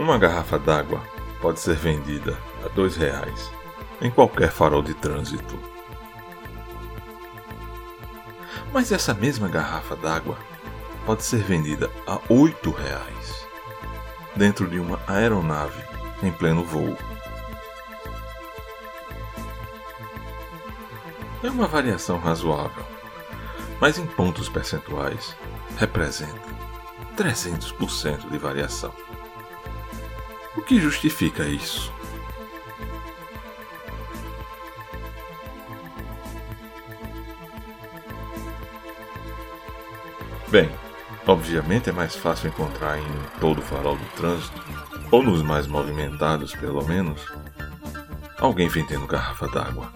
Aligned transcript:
Uma 0.00 0.16
garrafa 0.16 0.58
d'água 0.58 1.02
pode 1.42 1.60
ser 1.60 1.76
vendida 1.76 2.34
a 2.64 2.68
dois 2.68 2.96
reais 2.96 3.52
em 4.00 4.10
qualquer 4.10 4.50
farol 4.50 4.82
de 4.82 4.94
trânsito. 4.94 5.58
Mas 8.72 8.92
essa 8.92 9.12
mesma 9.12 9.46
garrafa 9.46 9.94
d'água 9.94 10.38
pode 11.04 11.22
ser 11.22 11.42
vendida 11.42 11.90
a 12.06 12.18
oito 12.32 12.70
reais 12.70 13.46
dentro 14.34 14.66
de 14.66 14.80
uma 14.80 14.98
aeronave 15.06 15.84
em 16.22 16.32
pleno 16.32 16.64
voo. 16.64 16.96
É 21.44 21.50
uma 21.50 21.66
variação 21.66 22.18
razoável, 22.18 22.86
mas 23.78 23.98
em 23.98 24.06
pontos 24.06 24.48
percentuais 24.48 25.36
representa 25.76 26.40
300% 27.18 28.30
de 28.30 28.38
variação. 28.38 28.94
O 30.60 30.62
que 30.62 30.78
justifica 30.78 31.46
isso? 31.46 31.90
Bem, 40.48 40.70
obviamente 41.26 41.88
é 41.88 41.92
mais 41.94 42.14
fácil 42.14 42.48
encontrar 42.48 42.98
em 42.98 43.06
todo 43.40 43.60
o 43.60 43.62
farol 43.62 43.96
do 43.96 44.04
trânsito, 44.16 44.62
ou 45.10 45.22
nos 45.22 45.42
mais 45.42 45.66
movimentados 45.66 46.54
pelo 46.54 46.84
menos, 46.84 47.24
alguém 48.38 48.68
vendendo 48.68 49.06
garrafa 49.06 49.48
d'água. 49.48 49.90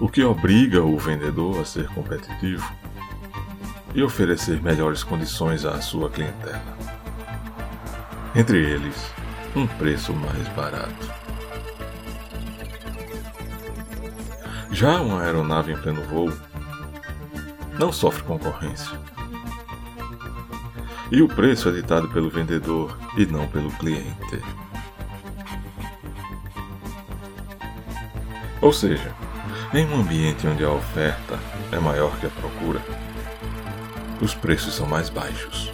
O 0.00 0.08
que 0.08 0.24
obriga 0.24 0.82
o 0.82 0.98
vendedor 0.98 1.60
a 1.60 1.64
ser 1.64 1.86
competitivo 1.90 2.68
e 3.94 4.02
oferecer 4.02 4.60
melhores 4.60 5.04
condições 5.04 5.64
à 5.64 5.80
sua 5.80 6.10
clientela. 6.10 6.74
Entre 8.34 8.58
eles, 8.58 9.12
um 9.54 9.64
preço 9.64 10.12
mais 10.12 10.48
barato. 10.48 11.12
Já 14.72 15.00
uma 15.00 15.22
aeronave 15.22 15.72
em 15.72 15.76
pleno 15.76 16.02
voo 16.02 16.32
não 17.78 17.92
sofre 17.92 18.24
concorrência. 18.24 18.98
E 21.12 21.22
o 21.22 21.28
preço 21.28 21.68
é 21.68 21.72
ditado 21.72 22.08
pelo 22.08 22.28
vendedor 22.28 22.98
e 23.16 23.24
não 23.24 23.46
pelo 23.46 23.70
cliente. 23.72 24.42
Ou 28.60 28.72
seja, 28.72 29.14
em 29.72 29.86
um 29.86 30.00
ambiente 30.00 30.46
onde 30.48 30.64
a 30.64 30.70
oferta 30.70 31.38
é 31.70 31.78
maior 31.78 32.16
que 32.18 32.26
a 32.26 32.30
procura, 32.30 32.80
os 34.20 34.34
preços 34.34 34.74
são 34.74 34.88
mais 34.88 35.08
baixos. 35.08 35.73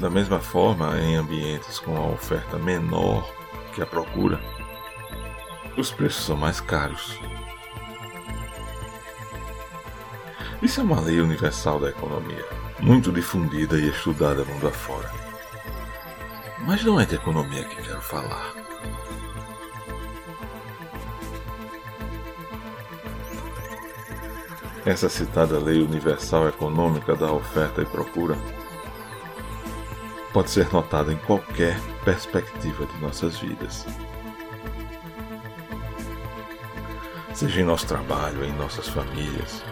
Da 0.00 0.08
mesma 0.08 0.40
forma, 0.40 0.98
em 0.98 1.16
ambientes 1.16 1.78
com 1.78 1.94
a 1.94 2.06
oferta 2.06 2.56
menor 2.56 3.30
que 3.74 3.82
a 3.82 3.86
procura, 3.86 4.40
os 5.76 5.92
preços 5.92 6.24
são 6.24 6.38
mais 6.38 6.58
caros. 6.58 7.18
Isso 10.62 10.80
é 10.80 10.82
uma 10.82 11.00
lei 11.00 11.20
universal 11.20 11.78
da 11.78 11.90
economia, 11.90 12.46
muito 12.78 13.12
difundida 13.12 13.78
e 13.78 13.90
estudada 13.90 14.42
mundo 14.42 14.68
afora. 14.68 15.12
Mas 16.60 16.82
não 16.82 16.98
é 16.98 17.04
de 17.04 17.16
economia 17.16 17.64
que 17.64 17.82
quero 17.82 18.00
falar. 18.00 18.54
Essa 24.86 25.10
citada 25.10 25.58
lei 25.58 25.82
universal 25.82 26.48
econômica 26.48 27.14
da 27.14 27.30
oferta 27.30 27.82
e 27.82 27.86
procura 27.86 28.38
pode 30.32 30.50
ser 30.50 30.72
notada 30.72 31.12
em 31.12 31.16
qualquer 31.16 31.78
perspectiva 32.04 32.86
de 32.86 32.98
nossas 32.98 33.38
vidas. 33.38 33.86
Seja 37.34 37.60
em 37.60 37.64
nosso 37.64 37.86
trabalho, 37.86 38.44
em 38.44 38.52
nossas 38.52 38.88
famílias, 38.88 39.62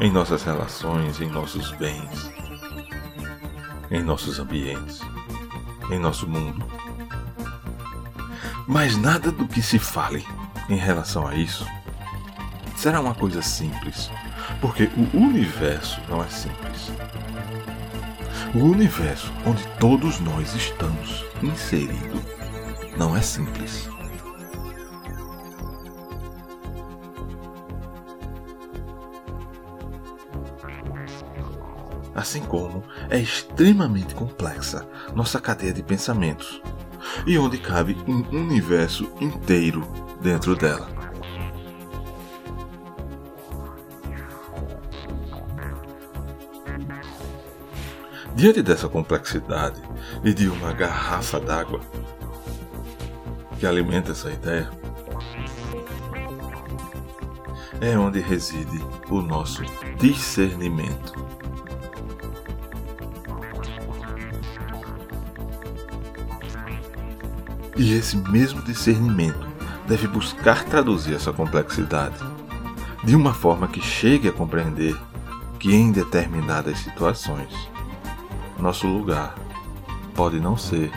em 0.00 0.10
nossas 0.10 0.42
relações, 0.42 1.20
em 1.20 1.28
nossos 1.28 1.72
bens, 1.72 2.32
em 3.90 4.02
nossos 4.02 4.38
ambientes, 4.38 5.00
em 5.90 5.98
nosso 5.98 6.26
mundo. 6.28 6.66
Mas 8.66 8.96
nada 8.96 9.30
do 9.30 9.46
que 9.46 9.62
se 9.62 9.78
fale 9.78 10.26
em 10.68 10.76
relação 10.76 11.26
a 11.26 11.34
isso 11.34 11.66
será 12.76 13.00
uma 13.00 13.14
coisa 13.14 13.40
simples, 13.40 14.10
porque 14.60 14.90
o 14.96 15.16
universo 15.16 16.00
não 16.08 16.22
é 16.22 16.28
simples. 16.28 16.90
O 18.54 18.58
universo 18.58 19.32
onde 19.44 19.66
todos 19.78 20.20
nós 20.20 20.54
estamos 20.54 21.24
inseridos 21.42 22.22
não 22.96 23.16
é 23.16 23.20
simples. 23.20 23.88
assim 32.16 32.40
como 32.40 32.82
é 33.10 33.18
extremamente 33.18 34.14
complexa 34.14 34.88
nossa 35.14 35.38
cadeia 35.38 35.72
de 35.72 35.82
pensamentos, 35.82 36.62
e 37.26 37.38
onde 37.38 37.58
cabe 37.58 37.96
um 38.08 38.20
universo 38.36 39.12
inteiro 39.20 39.86
dentro 40.20 40.56
dela. 40.56 41.05
Diante 48.36 48.62
dessa 48.62 48.86
complexidade 48.86 49.80
e 50.22 50.34
de 50.34 50.46
uma 50.46 50.70
garrafa 50.70 51.40
d'água 51.40 51.80
que 53.58 53.66
alimenta 53.66 54.12
essa 54.12 54.30
ideia, 54.30 54.70
é 57.80 57.96
onde 57.96 58.20
reside 58.20 58.78
o 59.08 59.22
nosso 59.22 59.62
discernimento. 59.98 61.14
E 67.74 67.94
esse 67.94 68.18
mesmo 68.18 68.60
discernimento 68.60 69.46
deve 69.88 70.06
buscar 70.06 70.62
traduzir 70.64 71.14
essa 71.14 71.32
complexidade 71.32 72.18
de 73.02 73.16
uma 73.16 73.32
forma 73.32 73.66
que 73.66 73.80
chegue 73.80 74.28
a 74.28 74.32
compreender 74.32 74.94
que 75.58 75.74
em 75.74 75.90
determinadas 75.90 76.80
situações 76.80 77.74
nosso 78.62 78.86
lugar 78.86 79.34
pode 80.14 80.40
não 80.40 80.56
ser 80.56 80.90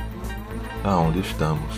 aonde 0.83 1.19
estamos. 1.19 1.75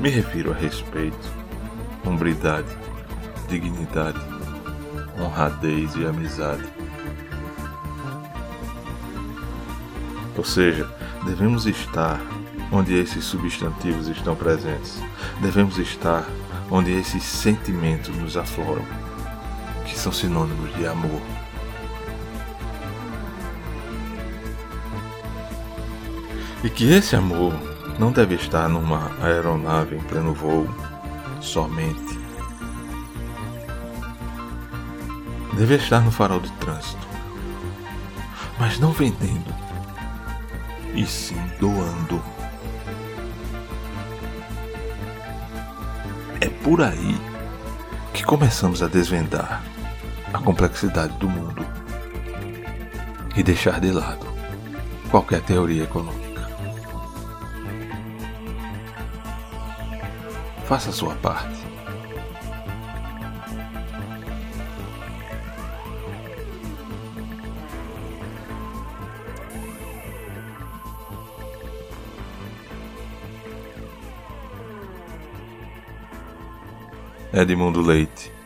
Me 0.00 0.10
refiro 0.10 0.50
a 0.50 0.54
respeito, 0.54 1.32
hombridade, 2.04 2.76
dignidade, 3.48 4.20
honradez 5.20 5.94
e 5.94 6.04
amizade 6.04 6.72
Ou 10.36 10.44
seja, 10.44 10.88
devemos 11.24 11.66
estar 11.66 12.20
onde 12.72 12.94
esses 12.94 13.24
substantivos 13.24 14.08
estão 14.08 14.34
presentes. 14.34 15.00
Devemos 15.40 15.78
estar 15.78 16.26
onde 16.70 16.90
esses 16.90 17.22
sentimentos 17.22 18.16
nos 18.16 18.36
afloram, 18.36 18.84
que 19.84 19.98
são 19.98 20.12
sinônimos 20.12 20.74
de 20.74 20.86
amor. 20.86 21.20
E 26.64 26.70
que 26.70 26.90
esse 26.92 27.16
amor 27.16 27.52
não 27.98 28.12
deve 28.12 28.36
estar 28.36 28.68
numa 28.68 29.10
aeronave 29.20 29.96
em 29.96 30.00
pleno 30.00 30.32
voo 30.32 30.68
somente. 31.40 32.18
Deve 35.54 35.74
estar 35.74 36.00
no 36.00 36.10
farol 36.10 36.40
de 36.40 36.50
trânsito, 36.52 37.06
mas 38.58 38.78
não 38.78 38.92
vendendo 38.92 39.54
e 40.94 41.04
sim 41.06 41.40
doando. 41.58 42.22
É 46.40 46.48
por 46.48 46.82
aí 46.82 47.16
que 48.12 48.24
começamos 48.24 48.82
a 48.82 48.88
desvendar 48.88 49.62
a 50.32 50.38
complexidade 50.38 51.16
do 51.18 51.28
mundo 51.28 51.66
e 53.36 53.42
deixar 53.42 53.80
de 53.80 53.90
lado 53.90 54.26
qualquer 55.10 55.42
teoria 55.42 55.84
econômica. 55.84 56.48
Faça 60.66 60.90
a 60.90 60.92
sua 60.92 61.14
parte. 61.16 61.62
Edmundo 77.34 77.80
Leite 77.80 78.41